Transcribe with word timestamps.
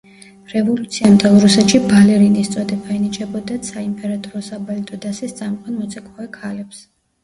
რევოლუციამდელ 0.53 1.35
რუსეთში 1.43 1.81
ბალერინის 1.91 2.51
წოდება 2.57 2.97
ენიჭებოდათ 2.97 3.71
საიმპერატორო 3.73 4.45
საბალეტო 4.51 5.03
დასის 5.09 5.41
წამყვან 5.43 5.81
მოცეკვავე 5.83 6.33
ქალებს. 6.45 6.87